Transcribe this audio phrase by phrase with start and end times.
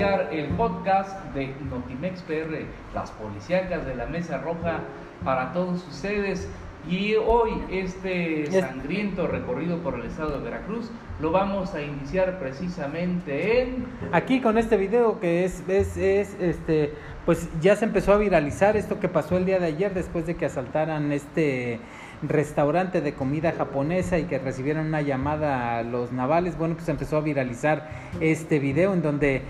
[0.00, 2.64] el podcast de Notimex PR,
[2.94, 4.78] las policíacas de la Mesa Roja
[5.22, 6.48] para todos ustedes.
[6.88, 10.90] Y hoy este sangriento recorrido por el estado de Veracruz
[11.20, 16.94] lo vamos a iniciar precisamente en aquí con este video que es, es, es este
[17.26, 20.36] pues ya se empezó a viralizar esto que pasó el día de ayer después de
[20.36, 21.80] que asaltaran este
[22.22, 27.16] restaurante de comida japonesa y que recibieron una llamada a los navales, bueno, pues empezó
[27.16, 27.88] a viralizar
[28.20, 29.42] este video en donde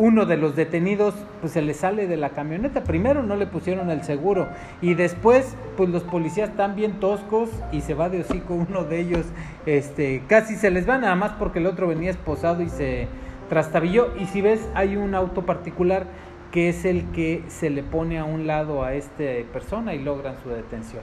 [0.00, 2.84] uno de los detenidos pues se le sale de la camioneta.
[2.84, 4.48] Primero no le pusieron el seguro
[4.80, 8.98] y después pues los policías están bien toscos y se va de hocico uno de
[8.98, 9.26] ellos,
[9.66, 13.08] este, casi se les va nada más porque el otro venía esposado y se
[13.50, 16.06] trastabilló y si ves hay un auto particular
[16.50, 20.34] que es el que se le pone a un lado a esta persona y logran
[20.42, 21.02] su detención.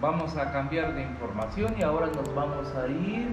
[0.00, 3.28] Vamos a cambiar de información y ahora nos vamos a ir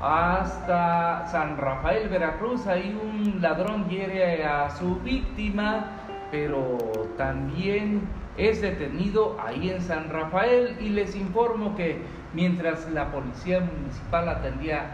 [0.00, 2.66] hasta San Rafael, Veracruz.
[2.66, 5.86] Ahí un ladrón hiere a su víctima,
[6.30, 6.78] pero
[7.16, 12.00] también es detenido ahí en San Rafael y les informo que
[12.32, 14.90] mientras la policía municipal atendía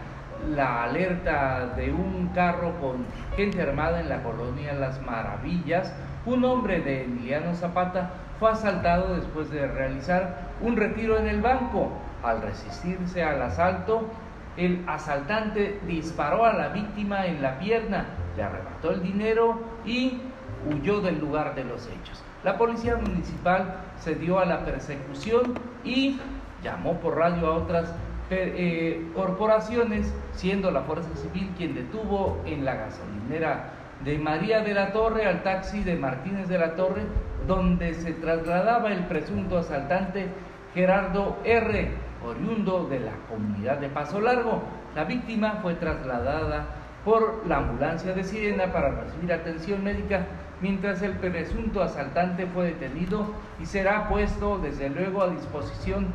[0.49, 5.93] la alerta de un carro con gente armada en la colonia Las Maravillas,
[6.25, 11.89] un hombre de Emiliano Zapata fue asaltado después de realizar un retiro en el banco.
[12.23, 14.09] Al resistirse al asalto,
[14.57, 18.05] el asaltante disparó a la víctima en la pierna,
[18.37, 20.21] le arrebató el dinero y
[20.69, 22.23] huyó del lugar de los hechos.
[22.43, 26.19] La policía municipal se dio a la persecución y
[26.63, 27.93] llamó por radio a otras
[28.29, 33.71] eh, corporaciones, siendo la Fuerza Civil quien detuvo en la gasolinera
[34.03, 37.03] de María de la Torre al taxi de Martínez de la Torre,
[37.47, 40.27] donde se trasladaba el presunto asaltante
[40.73, 44.61] Gerardo R., oriundo de la comunidad de Paso Largo.
[44.95, 46.65] La víctima fue trasladada
[47.03, 50.25] por la ambulancia de Sirena para recibir atención médica,
[50.61, 53.27] mientras el presunto asaltante fue detenido
[53.59, 56.07] y será puesto desde luego a disposición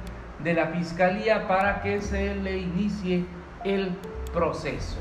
[0.42, 3.24] de la Fiscalía para que se le inicie
[3.64, 3.92] el
[4.32, 4.98] proceso.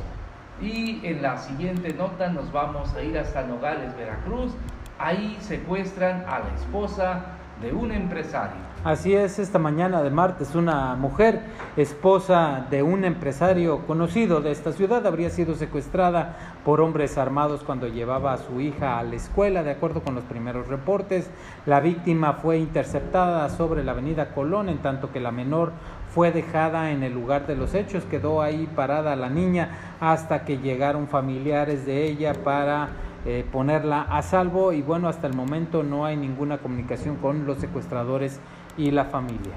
[0.62, 4.52] Y en la siguiente nota nos vamos a ir hasta Nogales, Veracruz.
[5.00, 7.22] Ahí secuestran a la esposa
[7.62, 8.70] de un empresario.
[8.84, 11.42] Así es, esta mañana de martes una mujer,
[11.78, 17.88] esposa de un empresario conocido de esta ciudad, habría sido secuestrada por hombres armados cuando
[17.88, 21.30] llevaba a su hija a la escuela, de acuerdo con los primeros reportes.
[21.66, 25.72] La víctima fue interceptada sobre la avenida Colón, en tanto que la menor
[26.14, 30.58] fue dejada en el lugar de los hechos, quedó ahí parada la niña hasta que
[30.58, 32.90] llegaron familiares de ella para
[33.26, 37.58] eh, ponerla a salvo y bueno, hasta el momento no hay ninguna comunicación con los
[37.58, 38.40] secuestradores
[38.78, 39.56] y la familia.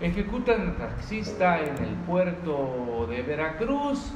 [0.00, 4.12] Ejecutan taxista en el puerto de Veracruz.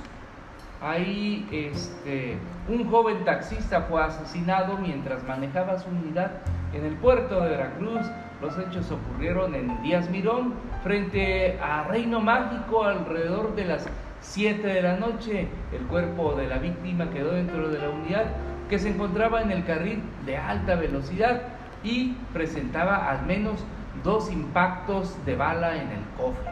[0.80, 2.36] Ahí este,
[2.68, 6.32] un joven taxista fue asesinado mientras manejaba su unidad
[6.72, 8.06] en el puerto de Veracruz.
[8.42, 13.86] Los hechos ocurrieron en Díaz Mirón, frente a Reino Mágico, alrededor de las
[14.20, 15.46] 7 de la noche.
[15.70, 18.24] El cuerpo de la víctima quedó dentro de la unidad
[18.68, 21.42] que se encontraba en el carril de alta velocidad
[21.84, 23.64] y presentaba al menos
[24.02, 26.50] dos impactos de bala en el cofre.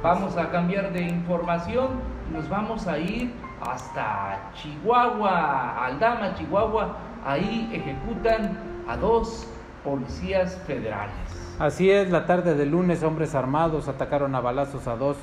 [0.00, 1.88] Vamos a cambiar de información,
[2.32, 6.96] nos vamos a ir hasta Chihuahua, Aldama, Chihuahua.
[7.26, 9.48] Ahí ejecutan a dos
[9.84, 11.14] policías federales.
[11.58, 15.16] Así es, la tarde del lunes hombres armados atacaron a balazos a dos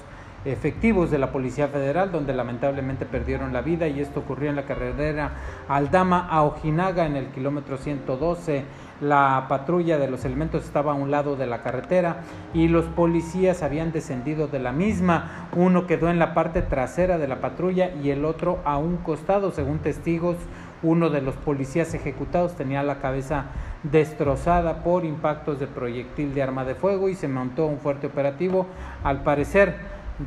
[0.45, 4.65] efectivos de la Policía Federal, donde lamentablemente perdieron la vida y esto ocurrió en la
[4.65, 5.31] carretera
[5.67, 8.65] Aldama a Ojinaga en el kilómetro 112.
[9.01, 12.21] La patrulla de los elementos estaba a un lado de la carretera
[12.53, 15.49] y los policías habían descendido de la misma.
[15.55, 19.51] Uno quedó en la parte trasera de la patrulla y el otro a un costado,
[19.51, 20.37] según testigos.
[20.83, 23.45] Uno de los policías ejecutados tenía la cabeza
[23.83, 28.67] destrozada por impactos de proyectil de arma de fuego y se montó un fuerte operativo.
[29.03, 29.75] Al parecer,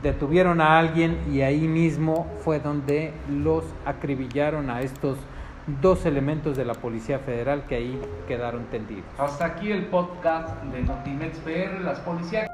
[0.03, 5.19] detuvieron a alguien y ahí mismo fue donde los acribillaron a estos
[5.81, 9.05] dos elementos de la Policía Federal que ahí quedaron tendidos.
[9.19, 12.49] Hasta aquí el podcast de Notimex PR, las policías